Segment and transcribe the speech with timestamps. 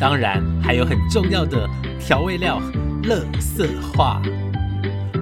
[0.00, 2.60] 当然还有很重要的调味料——
[3.04, 4.20] 乐色话。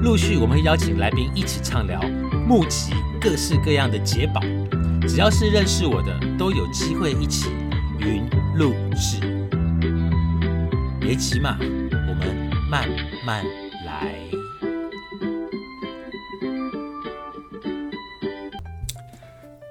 [0.02, 2.00] 陆续我们会邀请来宾一起畅聊，
[2.46, 4.40] 募集各式各样的解宝。
[5.06, 7.50] 只要是认识我的，都有机会一起
[7.98, 8.24] 云
[8.56, 9.20] 录制。
[11.00, 12.88] 别急嘛，我们慢
[13.26, 13.44] 慢
[13.84, 14.39] 来。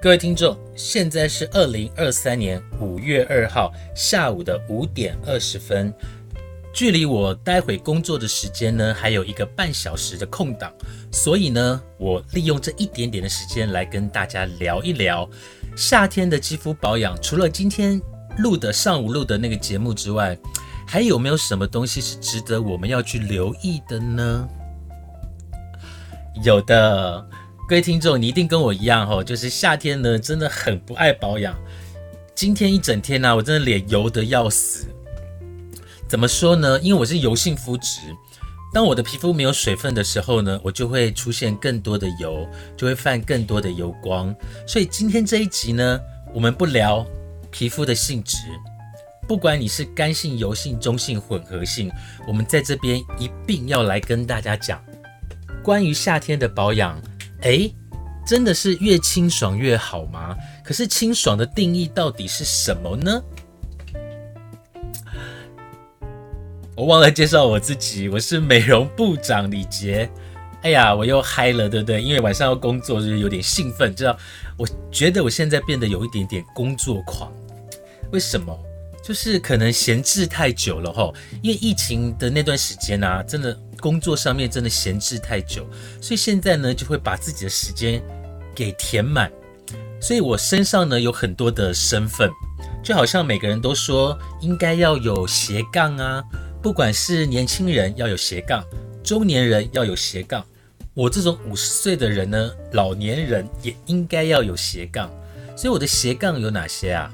[0.02, 5.92] 各位听众，现在是二零二三年五月二号下午的五点二十分，
[6.72, 10.72] 距离我待会工作的时间呢，还有一个半小时的空档，
[11.12, 15.28] 所以呢，我利用这一点点的时间来跟大家聊一聊
[15.76, 17.14] 夏天的肌肤保养。
[17.20, 18.00] 除了今天
[18.38, 20.34] 录的上午录的那个节目之外，
[20.86, 24.48] 还有没有什么东西是值得我们要去留意的呢？
[26.42, 27.22] 有的。
[27.70, 31.56] 各位听众，你一定跟我一样哈，就是夏天呢，真的很不爱保养。
[32.34, 34.88] 今天一整天呢，我真的脸油的要死。
[36.08, 36.80] 怎么说呢？
[36.80, 38.00] 因为我是油性肤质，
[38.74, 42.44] 当我的皮肤没有水分的时候呢，我就会出现更多的油，
[42.76, 44.34] 就会泛更多的油光。
[44.66, 46.00] 所以今天这一集呢，
[46.34, 47.06] 我们不聊
[47.52, 48.36] 皮肤的性质，
[49.28, 51.88] 不管你是干性、油性、中性、混合性，
[52.26, 54.84] 我们在这边一并要来跟大家讲
[55.62, 57.00] 关于夏天的保养。
[57.42, 57.70] 哎，
[58.26, 60.36] 真的是越清爽越好吗？
[60.64, 63.22] 可是清爽的定义到底是什么呢？
[66.76, 70.10] 我忘了介绍我自己，我是美容部长李杰。
[70.62, 72.02] 哎呀，我又嗨了，对不对？
[72.02, 74.16] 因为晚上要工作，就是有点兴奋，知道？
[74.58, 77.32] 我觉得我现在变得有一点点工作狂。
[78.12, 78.54] 为什么？
[79.02, 81.10] 就是可能闲置太久了哈。
[81.42, 83.58] 因为疫情的那段时间啊，真的。
[83.80, 85.66] 工作上面真的闲置太久，
[86.00, 88.02] 所以现在呢就会把自己的时间
[88.54, 89.32] 给填满。
[90.00, 92.30] 所以我身上呢有很多的身份，
[92.82, 96.22] 就好像每个人都说应该要有斜杠啊，
[96.62, 98.64] 不管是年轻人要有斜杠，
[99.02, 100.44] 中年人要有斜杠，
[100.94, 105.10] 我这种五十岁的人呢，老年人也应该要有斜杠。
[105.56, 107.10] 所以我的斜杠有哪些啊？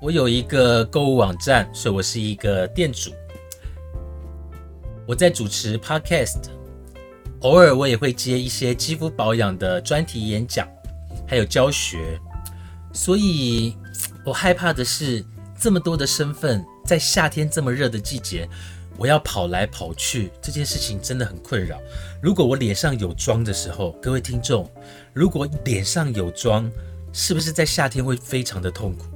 [0.00, 3.12] 我有一个购物网站，所以我是一个店主。
[5.06, 6.44] 我在主持 podcast，
[7.40, 10.68] 偶尔我也会接一些肌肤保养的专题演讲，
[11.26, 12.20] 还有教学。
[12.92, 13.76] 所以，
[14.24, 15.24] 我害怕的是
[15.58, 18.48] 这么多的身份，在夏天这么热的季节，
[18.96, 21.80] 我要跑来跑去，这件事情真的很困扰。
[22.22, 24.70] 如果我脸上有妆的时候，各位听众，
[25.12, 26.70] 如果脸上有妆，
[27.12, 29.06] 是不是在夏天会非常的痛苦？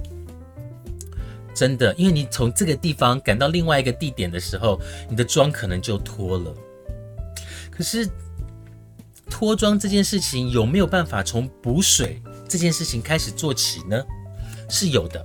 [1.56, 4.78] 真的，因为你从这个地方赶到另外一个地点的时候，
[5.08, 6.54] 你的妆可能就脱了。
[7.70, 8.06] 可是
[9.30, 14.04] 脱妆这件事情有没有办法从补水这件事情开始做起呢？
[14.68, 15.24] 是有的。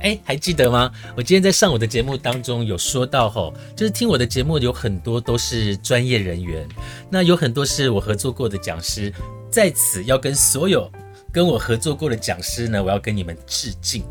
[0.00, 0.92] 哎，还记得吗？
[1.16, 6.68] 我今天在上我的节目当中有说到，吼，就是听我的节目有很多都是专业人员，
[7.10, 9.10] 那有很多是我合作过的讲师，
[9.50, 10.90] 在此要跟所有
[11.32, 14.04] 跟我合作过的讲师呢，我要跟你们致敬。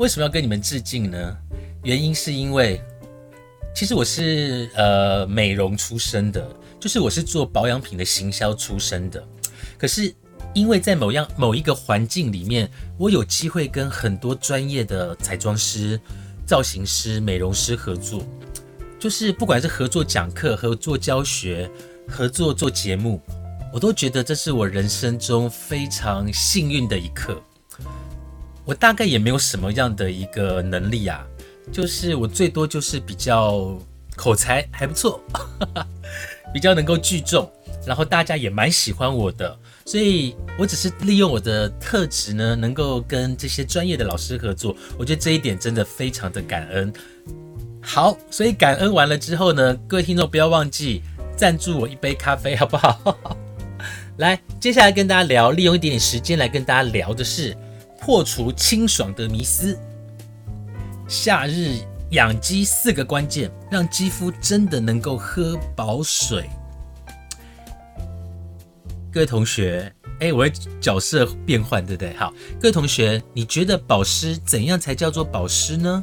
[0.00, 1.36] 为什么要跟你们致敬呢？
[1.82, 2.80] 原因是因为，
[3.74, 9.22] 其实我是呃美容出身的，就是我是做保养品的行销出身的。
[9.76, 10.10] 可是
[10.54, 16.00] 因为在某样某一个环境里面，我有机会跟很多专业的彩妆师、
[16.46, 18.24] 造型师、美容师合作，
[18.98, 21.70] 就是不管是合作讲课、合作教学、
[22.08, 23.20] 合作做节目，
[23.70, 27.38] 我都觉得这是我人生中非常幸运的一刻。
[28.70, 31.26] 我大概也没有什么样的一个能力啊，
[31.72, 33.76] 就是我最多就是比较
[34.14, 35.20] 口才还不错，
[36.54, 37.50] 比较能够聚众，
[37.84, 46.92] 然后大家也蛮喜欢我的，所以我只是利用我的特质呢，能够跟这些专业的老师合作，我觉得这一点真的非常的感恩。
[47.82, 51.02] 好，所以感恩完了之后呢，各位听众不要忘记
[51.36, 53.18] 赞助我一杯咖啡，好不好？
[54.18, 57.56] 来，接下来跟大家聊，利用一点点时间来跟大家聊的是。
[58.00, 59.78] 破除清爽的迷思，
[61.06, 61.76] 夏日
[62.12, 66.48] 养肌四个关键，让肌肤真的能够喝饱水。
[69.12, 72.14] 各位同学，哎，我会角色变换，对不对？
[72.14, 76.02] 好，各位同学，你觉得保湿怎样才叫做保湿呢？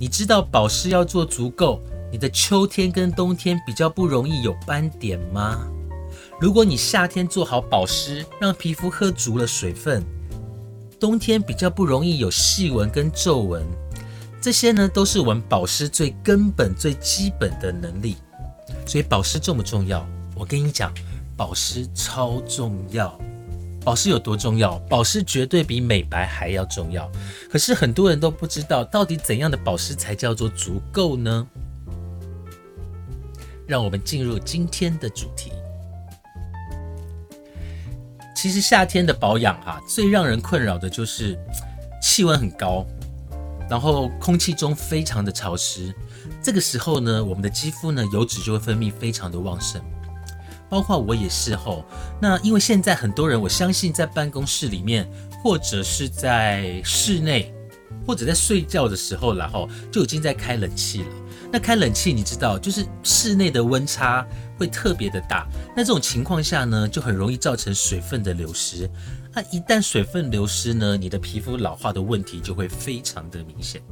[0.00, 5.68] 你知道保湿要做足够，你的秋天跟冬天比较不容易有斑点吗？
[6.40, 10.02] 如果你夏天做好保湿，让皮肤喝足了水分，
[11.02, 13.66] 冬天比较不容易有细纹跟皱纹。
[14.40, 18.18] 这些呢，都是我们保湿最根本、最基本的能力。
[18.86, 20.06] 所以保湿重不重要？
[20.36, 20.94] 我跟你讲，
[21.36, 23.20] 保湿超重要。
[23.84, 24.78] 保湿有多重要？
[24.88, 27.10] 保湿绝对比美白还要重要。
[27.50, 31.44] 可是很多人都不知道，到底怎样的保湿才叫做足够呢？
[33.66, 35.50] 让我们进入今天的主题。
[38.42, 41.38] 其实夏天的保养哈，最让人困扰的就是
[42.02, 42.84] 气温很高。
[43.70, 45.94] 然后空气中非常的潮湿，
[46.42, 49.80] 这个时候呢，我们的肌肤呢油脂就会分泌非常的旺盛，
[50.68, 51.84] 包括我也是吼。
[52.20, 55.08] 那因为现在很多人，我相信在办公室里面，
[55.40, 57.54] 或者是在室内，
[58.04, 61.08] 或者在睡觉的时候，然后就已经在开冷气了。
[61.52, 64.26] 那开冷气，你知道，就是室内的温差
[64.58, 65.46] 会特别的大。
[65.76, 68.88] 那这种情况下呢，就很容易造成水分的流失。
[69.34, 73.82] 那一旦水分流失呢，你的皮肤老化的问题就会非常的明显。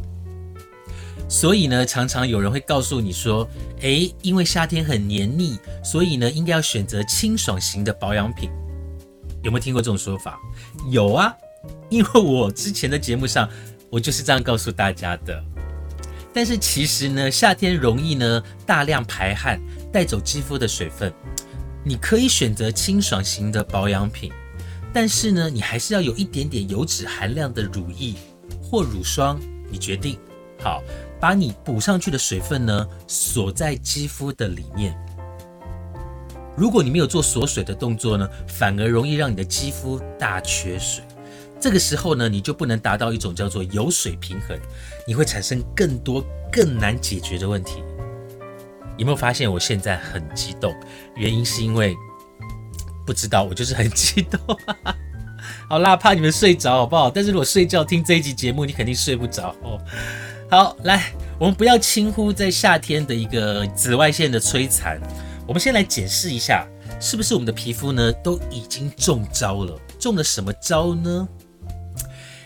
[1.29, 3.47] 所以呢，常常有人会告诉你说
[3.83, 8.51] ：“诶，因为夏天很黏腻，所以呢，应该要选择清爽型的保养品。”
[9.45, 10.39] 有没有听过这种说法？
[10.91, 11.35] 有啊，
[11.91, 13.49] 因为我之前的节目上，
[13.91, 15.45] 我就是这样告诉大家的。
[16.33, 19.61] 但是其实呢，夏天容易呢大量排汗，
[19.93, 21.13] 带走肌肤的水分。
[21.85, 24.31] 你可以选择清爽型的保养品。
[24.93, 28.15] 但是呢，你还是要有一点点油脂含量的乳液
[28.61, 29.41] 或乳霜，
[29.71, 30.19] 你决定
[30.61, 30.83] 好，
[31.21, 34.97] 把你补上去的水分呢锁在肌肤的里面。
[36.57, 41.05] 如果你没有做锁水的动作呢，反而容易让你的肌肤大缺水。
[41.61, 44.59] 这个时候呢，你就不能达到一种叫做油水平衡，
[45.07, 47.83] 你会产生更多更难解决的问题。
[48.97, 50.75] 有没有发现我现在很激动？
[51.17, 51.95] 原因是因为。
[53.07, 54.39] 不知道，我就是很激动。
[55.69, 57.11] 好啦，怕你们睡着，好不好？
[57.11, 59.81] 但是如果睡觉听这一集节目，你肯定睡不着哦。
[60.49, 65.01] 好，来，我们不要轻忽在夏天的一个紫外线的摧残。
[65.45, 66.65] 我们先来检视一下，
[67.01, 69.77] 是不是我们的皮肤呢都已经中招了？
[69.99, 71.29] 中了什么招呢？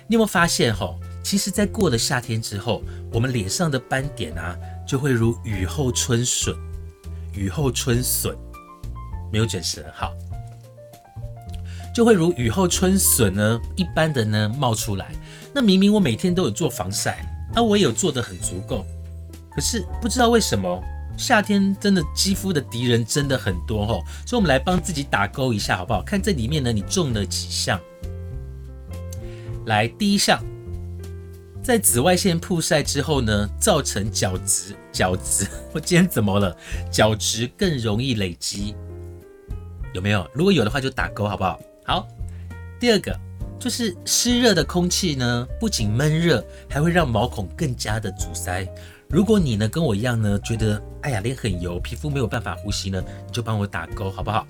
[0.06, 0.94] 你有没有发现哈？
[1.22, 4.54] 其实，在过了夏天之后，我们脸上的斑点啊，
[4.86, 6.54] 就会如雨后春笋。
[7.32, 8.36] 雨后春笋
[9.32, 10.12] 没有准时，好。
[11.94, 15.12] 就会如雨后春笋呢一般的呢冒出来。
[15.54, 17.24] 那明明我每天都有做防晒，
[17.54, 18.84] 那我也有做的很足够，
[19.54, 20.82] 可是不知道为什么
[21.16, 24.02] 夏天真的肌肤的敌人真的很多吼。
[24.26, 26.02] 所以我们来帮自己打勾一下好不好？
[26.02, 27.80] 看这里面呢你中了几项。
[29.66, 30.38] 来，第一项，
[31.62, 36.54] 在紫外线曝晒之后呢，造成角质角质， 我今天怎么了？
[36.90, 38.74] 角质更容易累积，
[39.94, 40.28] 有没有？
[40.34, 41.58] 如果有的话就打勾好不好？
[41.86, 42.06] 好，
[42.78, 43.18] 第二个
[43.58, 48.68] 就是湿热的空气呢，不仅闷热，还会让毛孔更加的阻塞。
[49.08, 54.46] 如果你呢跟我一样呢，觉得哎呀脸很油，皮肤没有办法呼吸呢，你就帮我打勾好不好？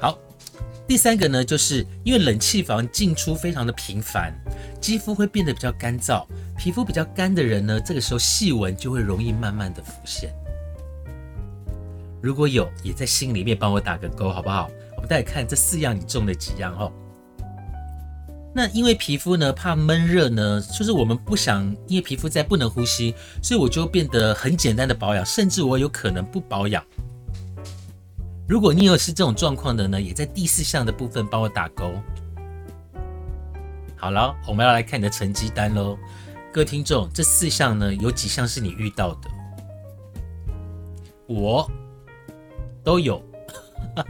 [0.00, 0.18] 好，
[0.86, 4.32] 第三个呢，就是因为冷气房进出非常的频繁，
[4.80, 6.26] 肌肤会变得比较干燥。
[6.58, 10.30] 皮肤比较干的人呢，这个时候细纹就会容易慢慢的浮现。
[12.20, 14.70] 如果有，也在心里面帮我打个勾好不好？
[14.96, 16.92] 我们再看这四样，你中了几样哦？
[18.54, 26.84] 那因为皮肤呢怕闷热呢，就是我们不想，因为皮肤在不能呼吸，所以我就变得很简单的保养，甚至我有可能不保养。
[28.52, 31.90] 如果你有是这种状况的呢，也在第四项的部分帮我打勾。
[33.96, 35.96] 好了，我们要来看你的成绩单喽，
[36.52, 39.30] 各位听众，这四项呢有几项是你遇到的？
[41.28, 41.66] 我
[42.84, 43.24] 都有。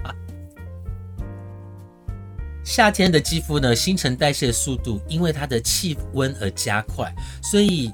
[2.65, 7.93] 夏天的肌肤呢，新陈代谢速度因为它的气温而加快，所以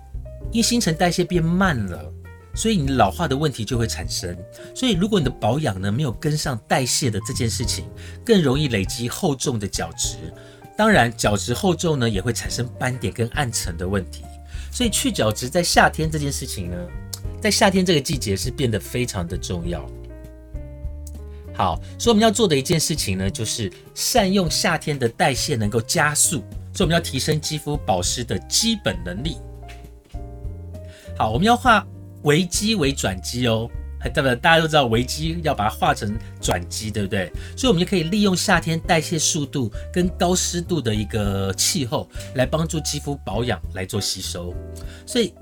[0.51, 2.11] 因新陈代谢变慢了，
[2.59, 4.37] 所以你老化的问题就会产生。
[4.75, 7.85] 所以如果你的保养呢没有跟上代谢的这件事情，
[8.25, 10.17] 更容易累积厚重的角质。
[10.77, 14.25] 当然，角质厚重呢也会产生斑点跟暗沉的问题。
[14.73, 16.77] 所以去角质在夏天这件事情呢，
[17.41, 19.89] 在夏天这个季节是变得非常的重要。
[21.55, 26.39] 好，所以我们要做的一件事情呢，就是善用夏天的代谢能够加速，
[26.73, 29.37] 所以我们要提升肌肤保湿的基本能力。
[31.17, 31.85] 好，我们要画
[32.29, 33.67] 危机为转机哦，
[33.99, 34.37] 很对不对？
[34.37, 37.33] 大家都知道危机要把它化成转机，对不对？
[37.57, 44.55] 所以，我们就可以利用夏天代谢速度跟高湿度的一个气候，来帮助肌肤保养，来做吸收。
[45.07, 45.33] 所以，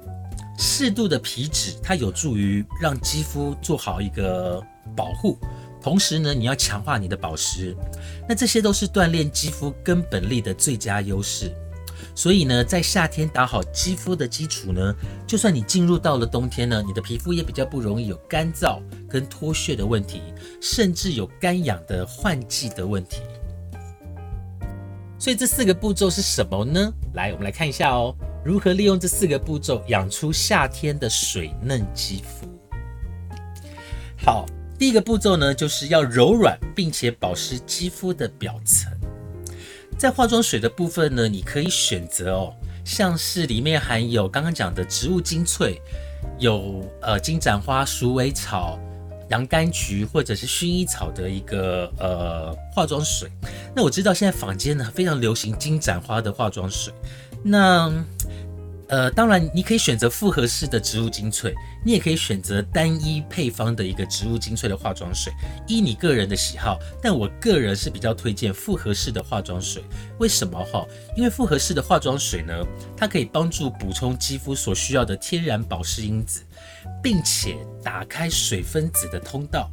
[0.58, 4.62] 适度的皮脂它有助于让肌肤做好一个
[4.96, 5.36] 保护，
[5.82, 7.76] 同时呢，你要强化你的保湿，
[8.28, 11.52] 那这些都是锻炼肌肤根本力的最佳优势。
[12.16, 14.94] 所以呢，在夏天打好肌肤的基础呢，
[15.26, 20.22] 就算你进入到了冬天呢，你的皮肤也比较不容易有干燥跟脱屑的问题，
[20.62, 23.20] 甚至有干痒的换季的问题。
[25.18, 26.90] 所以这四个步骤是什么呢？
[27.12, 32.48] 来，我们来看一下哦，如何利用这四个步骤养出夏天的水嫩肌肤。
[34.16, 34.46] 好，
[34.78, 38.90] 第一个步骤呢，就是要柔软并且保湿肌肤的表层。
[39.98, 45.80] 在化妆水的部分呢，你可以选择哦，像是里面含有刚刚讲的植物精粹，
[46.38, 48.78] 有呃金盏花、鼠尾草、
[49.30, 53.30] 洋甘菊或者是薰衣草的一个呃化妆水。
[53.74, 56.92] 那我知道现在坊间呢非常流行金盏花的化妆水，
[57.42, 57.92] 那。
[58.88, 61.52] 呃，当然，你可以选择复合式的植物精粹，
[61.84, 65.32] 你也可以选择单一配方的一个植物精粹的化妆水，
[65.66, 66.78] 依你个人的喜好。
[67.02, 69.82] 但我个人是比较推荐复合式的化妆水，
[70.20, 70.86] 为什么哈？
[71.16, 72.54] 因为复合式的化妆水呢，
[72.96, 76.42] 它可以帮助补充肌肤所需要的天然保湿因子，
[77.02, 79.68] 并且打开水分子的通道。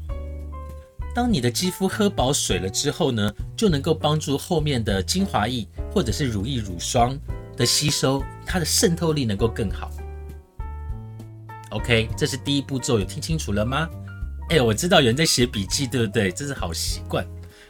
[1.14, 7.16] 当你的肌肤喝饱水了之后呢，就能够帮助后面的精华液或者是乳液、乳霜。
[7.56, 9.90] 的吸收，它的渗透力能够更好。
[11.72, 13.90] OK，这是第一步骤，有听清楚了吗？
[14.50, 16.32] 哎，我知道有人在写笔记，对不对？
[16.32, 17.26] 这是好习惯。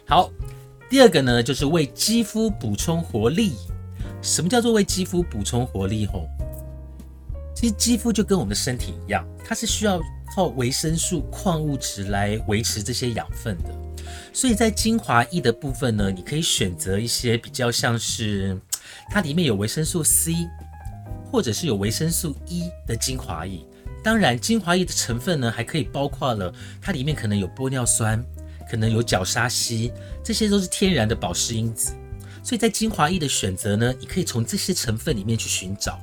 [0.06, 0.30] 好，
[0.90, 3.54] 第二个呢，就是为肌肤补充活力。
[4.22, 6.06] 什么叫做为肌肤补充活力？
[6.06, 6.28] 吼，
[7.56, 10.02] 其实肌肤就跟我们的身体一样，它是需要
[10.36, 13.70] 靠维生素、矿物质来维持这些养分的。
[14.34, 18.60] 所以在精华液的部分呢，你可以选择一些比较像是。
[19.10, 20.48] 它里面有维生素 C，
[21.32, 23.66] 或者是有维生素 E 的精华液。
[24.04, 28.22] 当然，精华液的成分呢，还可以包括了它里面可能有玻尿酸，
[28.70, 29.92] 可能有角鲨烯，
[30.24, 31.94] 这些都是天然的保湿因子。
[32.44, 35.98] 所以在精华液的选择呢，你可以从这些成分里面去寻找。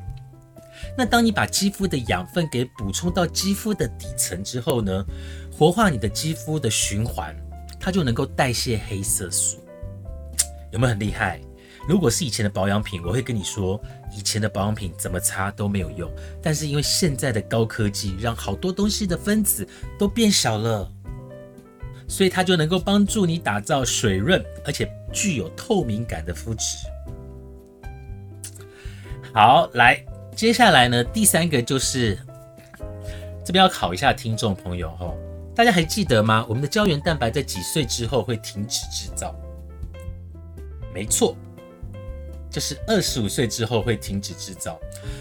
[0.96, 5.04] 那当你把肌肤的养分给补充到肌肤的底层之后呢，
[5.52, 7.36] 活化你的肌肤的循环，
[7.78, 9.58] 它就能够代谢黑色素。
[10.70, 11.38] 有没有很厉害？
[11.90, 13.82] 如果是以前的保养品，我会跟你说，
[14.16, 16.08] 以前的保养品怎么擦都没有用。
[16.40, 19.66] 但是因为现在的高科技，让好多东西的分子
[19.98, 20.88] 都变小了，
[22.06, 26.76] 所以它就能够帮助你打造水润而且具有透明感的肤质。
[29.34, 30.00] 好，来，
[30.36, 32.16] 接下来呢，第三个就是
[33.44, 35.12] 这边要考一下听众朋友哈，
[35.56, 36.46] 大家还记得吗？
[36.48, 39.34] 我们的胶原蛋白在几岁之后会停止制造？
[40.94, 41.36] 没错。
[42.50, 44.78] 就是二十五岁之后会停止制造，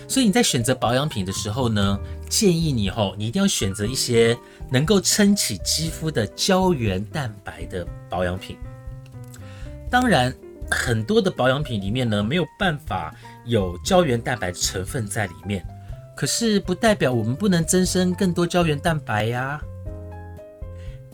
[0.08, 4.36] 所以你在选择保养品的时候呢，建议你吼，你一定要选择一些
[4.72, 8.58] 能够撑起肌肤的胶原蛋白的保养品。
[9.92, 10.34] 当然，
[10.72, 13.14] 很多的保养品里面呢，没有办法
[13.46, 15.64] 有胶原蛋白成分在里面，
[16.16, 19.62] 可是不代表我们不能增生更多胶原蛋白呀。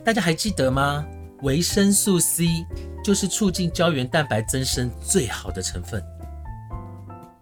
[0.04, 1.06] 大家还记得吗？
[1.42, 2.48] 维生素 C。
[3.06, 6.04] 就是促进胶原蛋白增生最好的成分。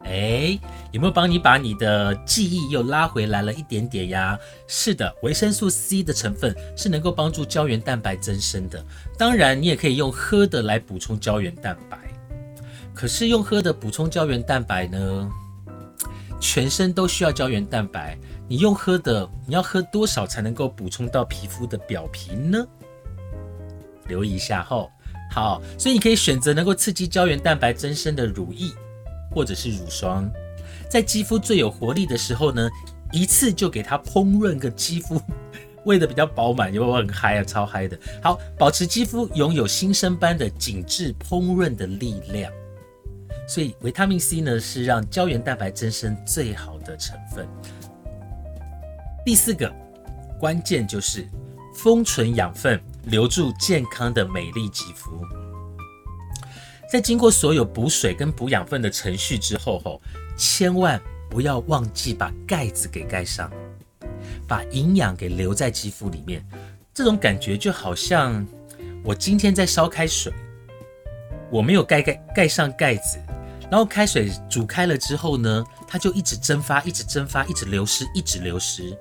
[0.03, 0.60] 哎，
[0.91, 4.38] 有没有帮你把你的记忆又拉回来了一点点呀？
[4.67, 8.86] 是的，维生素 C 的成分是能够帮助胶原蛋白增生的。
[9.17, 11.98] 当然，你也可以用喝的来补充胶原蛋白。
[12.93, 15.32] 可是用喝的补充胶原蛋白呢？
[16.41, 18.17] 全身都需要胶原蛋白，
[18.50, 22.67] 你用喝的，你要喝多少才能够补充到皮肤的表皮呢？
[24.10, 24.91] 留意一下后。
[25.33, 28.71] 好，所以你可以选择能够刺激胶原蛋白增生的乳液，
[29.31, 30.29] 或者是乳霜，
[30.87, 32.69] 在肌肤最有活力的时候呢，
[33.11, 35.19] 一次就给它烹润个肌肤，
[35.85, 37.43] 喂的比较饱满，有没有很嗨啊？
[37.43, 37.99] 超嗨的。
[38.21, 42.53] 好，保持肌肤拥有新生般的紧致烹润的力量。
[43.47, 47.47] 所以维他命 C 呢，是让胶原蛋白增生最好的成分。
[49.25, 49.73] 第四个
[50.39, 51.27] 关键就是
[51.73, 52.79] 封存养分。
[53.05, 55.25] 留住健康的美丽肌肤，
[56.89, 60.01] 在经过所有补水跟补养分的程序之后，吼，
[60.38, 63.51] 千万不要忘记把盖子给盖上，
[64.48, 66.45] 把营养给留在肌肤里面。
[66.93, 68.45] 这种感觉就好像
[69.03, 70.31] 我今天在烧开水，
[71.51, 73.19] 我没有盖盖盖上盖子，
[73.69, 78.98] 然后开水煮开了之后呢，它就一直蒸发，一直蒸发，一直流失，一直流失。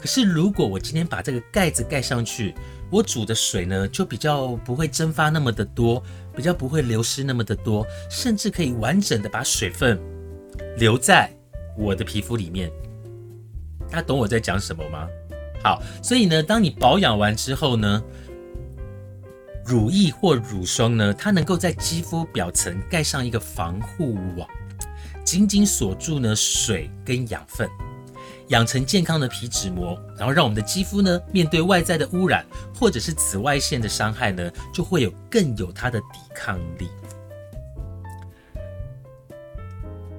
[0.00, 2.54] 可是如果我今天把这个盖子盖上去，
[2.92, 6.02] 我煮的水呢就比较不会蒸发那么的多，
[6.36, 9.98] 比较不会流失那么的多，甚至可以完整的把水分
[10.76, 11.34] 留在
[11.78, 12.70] 我的皮肤里面。
[13.90, 15.08] 大家懂我在讲什么吗？
[15.64, 18.02] 好，所以呢，当你保养完之后呢，
[19.64, 24.46] 乳液或乳霜呢，它能够在肌肤表层盖上一个防护网，
[25.24, 27.66] 紧紧锁住呢水跟养分。
[28.52, 32.44] 养成健康的皮脂膜，然后让我们的肌肤呢，面对外在的污染
[32.78, 36.86] 或者是紫外线的伤害呢，就会有更有它的抵抗力。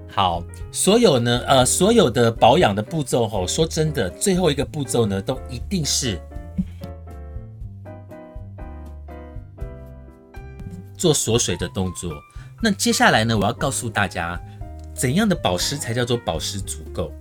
[0.10, 6.20] 好，所有呢，呃，所有的保养的步骤吼，说真的，最后一个步骤呢，都一定是
[10.98, 12.12] 做锁水的动作。
[12.64, 14.42] 那接下来呢，我要告诉大家，
[14.96, 17.12] 怎样的保湿才叫做保湿足够。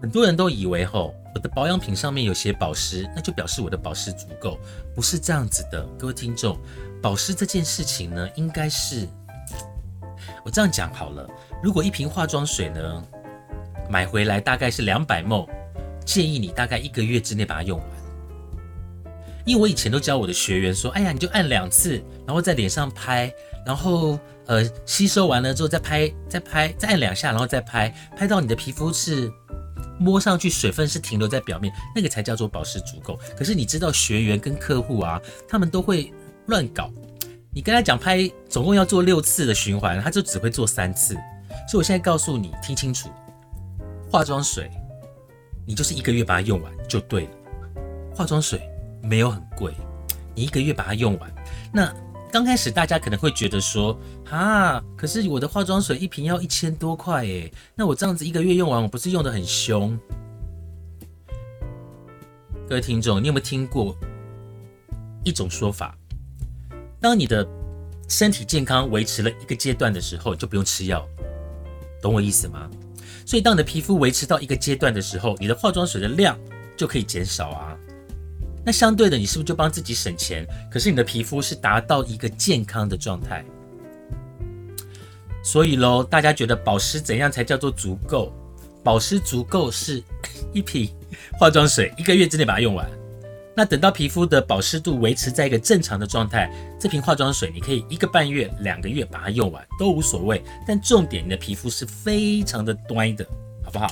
[0.00, 4.58] 很多人都以为吼，我的保养品上面有写保湿，那就表示我的保湿足够，
[4.94, 5.84] 不是这样子的。
[5.98, 6.58] 各位听众，
[7.02, 9.06] 保湿这件事情呢，应该是
[10.42, 11.28] 我这样讲好了。
[11.62, 13.04] 如果一瓶化妆水呢，
[13.90, 15.46] 买回来大概是两百 ml，
[16.06, 17.88] 建议你大概一个月之内把它用完。
[19.44, 23.30] 因为我以前都教我的学员说，哎呀，你就按两次，然后在脸上拍，
[23.66, 29.30] 然后呃吸收完了之后再拍，再拍，再按两下，然后再拍，拍到你的皮肤是。
[29.98, 33.18] 摸上去水分是停留在表面，那个才叫做保湿足够。
[33.36, 36.12] 可是你知道学员跟客户啊，他们都会
[36.46, 36.90] 乱搞。
[37.52, 41.14] 你跟他讲拍总共要做六次的循环，他就只会做三次。
[41.68, 43.08] 所以我现在告诉你，听清楚，
[44.10, 44.70] 化妆水
[45.66, 47.30] 你就是一个月把它用完就对了。
[48.14, 48.60] 化妆水
[49.02, 49.74] 没有很贵，
[50.34, 51.34] 你一个月把它用完，
[51.72, 51.92] 那。
[52.32, 53.98] 刚开始大家可能会觉得说，
[54.30, 59.98] 啊，可是我的化妆水一瓶要一千多块诶，那我这样子一个月用完，我不是用的很凶？
[62.68, 63.96] 各位听众，你有没有听过
[65.24, 65.96] 一种说法？
[67.00, 67.44] 当你的
[68.08, 71.04] 身体健康维持了一个阶段的时候，就不用吃药，
[72.00, 72.70] 懂我意思吗？
[73.26, 76.38] 所以当你的皮肤维持到一个阶段的时候，你的化妆水的量
[76.76, 77.76] 就可以减少啊。
[78.64, 80.46] 那相对的，你是不是就帮自己省钱？
[80.70, 83.44] 可是你的皮肤是达到一个健康的状态。
[85.42, 88.32] 所以喽，大家觉得保湿怎样才叫做足够？
[88.84, 90.02] 保湿足够是
[90.52, 90.90] 一瓶
[91.38, 92.88] 化妆水一个月之内把它用完。
[93.56, 100.42] 那等到皮肤的保湿度维持在一个正常的状态，这瓶化妆水你可以一个半月、两个月把它用完都无所谓。
[100.66, 103.26] 但重点，你的皮肤是非常的端的，
[103.64, 103.88] 好不好？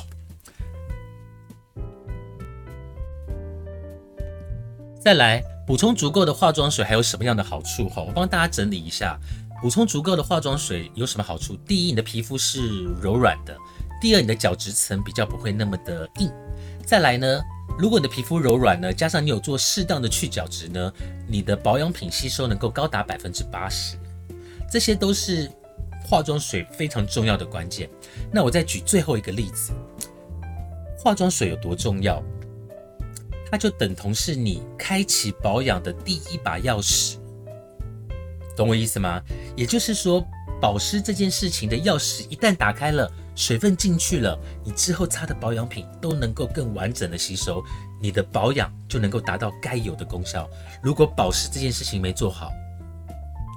[5.08, 7.88] 再来补充足够的化妆水还有什么样的好处？
[7.88, 9.18] 哈，我帮大家整理一下，
[9.62, 11.56] 补充足够的化妆水有什么好处？
[11.66, 13.54] 第一，你的皮肤是柔软的；
[14.02, 16.30] 第二，你的角质层比较不会那么的硬。
[16.84, 17.40] 再来呢，
[17.78, 20.92] 如果你的皮肤柔软呢，加上你有做适当的去角质呢，
[21.26, 23.96] 你的保养品吸收能够高达百分之八十。
[24.70, 25.50] 这些都是
[26.04, 27.88] 化妆水非常重要的关键。
[28.30, 29.72] 那我再举最后一个例子，
[30.98, 32.22] 化妆水有多重要？
[33.50, 37.16] 它就等同是你开启保养的第一把钥匙，
[38.56, 39.22] 懂我意思吗？
[39.56, 40.24] 也就是说，
[40.60, 47.62] 保湿这件事情的钥匙一旦打开了，水分进去了，你之后擦的保养品都能够更完整的吸收，
[48.02, 50.48] 你的保养就能够达到该有的功效。
[50.82, 52.50] 如果保湿这件事情没做好，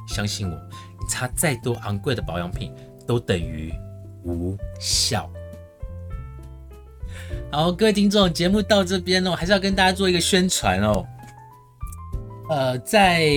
[0.08, 0.56] 相信我，
[1.00, 2.74] 你擦再多昂贵的保养品
[3.06, 3.74] 都等于
[4.24, 5.30] 无效。
[7.54, 11.06] 好，各位听众，节目到这边哦，还是要跟大家做一个宣传哦。
[12.50, 13.28] 呃，在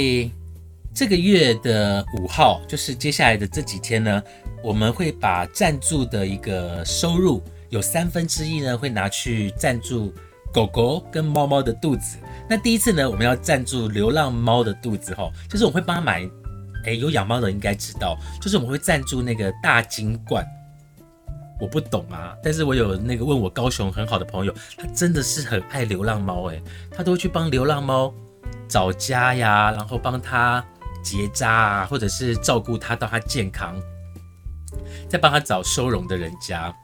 [0.94, 4.22] 这个月的五号，就是接下来的这几天呢，
[4.62, 10.14] 我们会把赞助的一个收入有三分之一呢，会拿去赞助
[10.52, 12.16] 狗狗跟猫猫的肚子。
[12.48, 16.24] 那第一次呢，我们要赞助流浪猫的肚子哈，就是我会帮他买，
[16.84, 20.46] 哎，有养猫的应该知道，就是我们会赞助那个大金冠。
[21.60, 28.12] 我不懂啊，但是我有那个问我高雄很好的朋友，他真的是很爱流浪猫诶，他都会去帮流浪猫
[28.68, 30.64] 找家呀，然后帮他
[31.02, 33.80] 结扎啊，或者是照顾它到它健康，
[35.08, 36.74] 再帮他找收容的人家，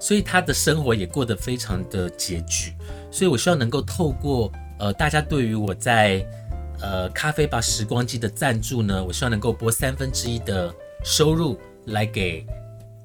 [0.00, 2.72] 所以他的生活也过得非常的拮据，
[3.10, 6.26] 所以我希望能够透过呃大家对于我在
[6.80, 12.46] 呃咖啡吧时光机的赞助呢，我希望能够拨三分之一的收入来给。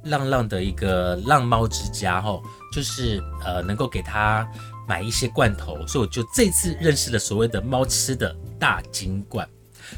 [0.03, 4.47] 浪浪的一个浪猫之家，吼，就是呃，能够给他
[4.87, 9.47] 买一些罐头，所以我就这次认识了所谓的猫吃的大金罐，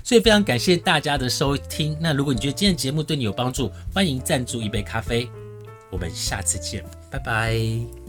[0.03, 1.97] 所以非常感谢大家的收听。
[1.99, 5.29] 那如果你觉得今天节目对你有帮助，欢迎赞助一杯咖啡，
[5.91, 8.04] 我们下次见，拜拜。